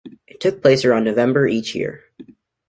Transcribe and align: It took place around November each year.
It 0.25 0.39
took 0.41 0.63
place 0.63 0.83
around 0.83 1.03
November 1.03 1.45
each 1.45 1.75
year. 1.75 2.03